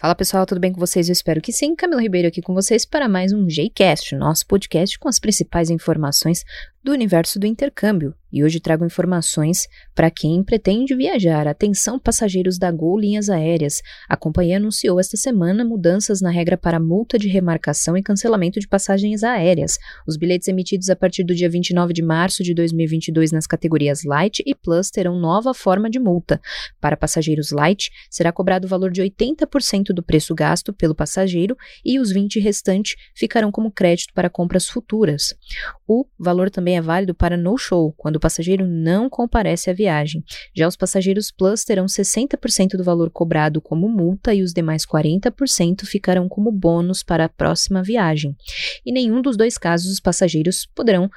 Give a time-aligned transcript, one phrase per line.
[0.00, 1.10] Fala pessoal, tudo bem com vocês?
[1.10, 1.76] Eu espero que sim.
[1.76, 6.42] Camila Ribeiro aqui com vocês para mais um Jcast, nosso podcast com as principais informações
[6.82, 8.14] do universo do intercâmbio.
[8.32, 11.48] E hoje trago informações para quem pretende viajar.
[11.48, 13.82] Atenção, passageiros da Gol Linhas Aéreas.
[14.08, 18.68] A companhia anunciou esta semana mudanças na regra para multa de remarcação e cancelamento de
[18.68, 19.78] passagens aéreas.
[20.06, 24.42] Os bilhetes emitidos a partir do dia 29 de março de 2022 nas categorias Light
[24.46, 26.40] e Plus terão nova forma de multa.
[26.80, 31.98] Para passageiros Light, será cobrado o valor de 80% do preço gasto pelo passageiro e
[31.98, 35.34] os 20 restantes ficarão como crédito para compras futuras.
[35.84, 40.22] O valor também também é válido para no-show, quando o passageiro não comparece à viagem.
[40.54, 45.84] Já os passageiros Plus terão 60% do valor cobrado como multa e os demais 40%
[45.84, 48.36] ficarão como bônus para a próxima viagem.
[48.86, 51.10] Em nenhum dos dois casos, os passageiros poderão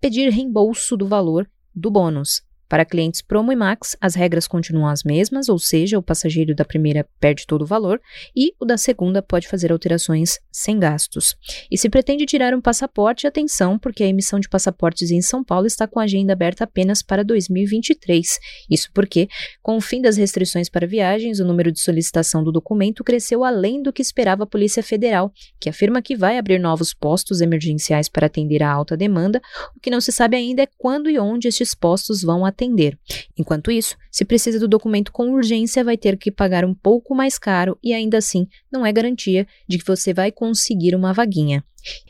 [0.00, 2.42] pedir reembolso do valor do bônus.
[2.68, 6.66] Para clientes Promo e Max, as regras continuam as mesmas, ou seja, o passageiro da
[6.66, 7.98] primeira perde todo o valor
[8.36, 11.34] e o da segunda pode fazer alterações sem gastos.
[11.70, 15.66] E se pretende tirar um passaporte, atenção, porque a emissão de passaportes em São Paulo
[15.66, 18.38] está com a agenda aberta apenas para 2023.
[18.70, 19.28] Isso porque,
[19.62, 23.82] com o fim das restrições para viagens, o número de solicitação do documento cresceu além
[23.82, 28.26] do que esperava a Polícia Federal, que afirma que vai abrir novos postos emergenciais para
[28.26, 29.40] atender a alta demanda.
[29.74, 32.98] O que não se sabe ainda é quando e onde estes postos vão atender atender.
[33.38, 37.38] Enquanto isso, se precisa do documento com urgência, vai ter que pagar um pouco mais
[37.38, 41.64] caro e ainda assim não é garantia de que você vai conseguir uma vaguinha.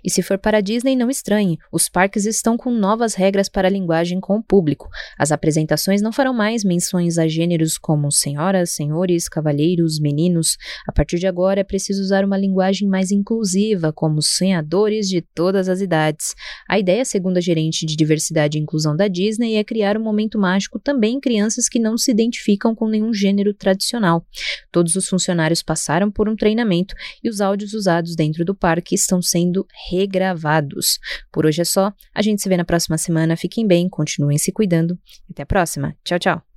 [0.05, 3.69] E se for para a Disney, não estranhe, os parques estão com novas regras para
[3.69, 4.89] a linguagem com o público.
[5.19, 10.57] As apresentações não farão mais menções a gêneros como senhoras, senhores, cavalheiros, meninos.
[10.87, 15.69] A partir de agora é preciso usar uma linguagem mais inclusiva, como sonhadores de todas
[15.69, 16.35] as idades.
[16.69, 20.39] A ideia, segundo a gerente de diversidade e inclusão da Disney, é criar um momento
[20.39, 24.25] mágico também em crianças que não se identificam com nenhum gênero tradicional.
[24.73, 29.21] Todos os funcionários passaram por um treinamento e os áudios usados dentro do parque estão
[29.59, 30.99] sendo regravados.
[31.33, 31.93] Por hoje é só.
[32.15, 33.37] A gente se vê na próxima semana.
[33.37, 34.99] Fiquem bem, continuem se cuidando.
[35.31, 35.97] Até a próxima.
[36.05, 36.48] Tchau, tchau.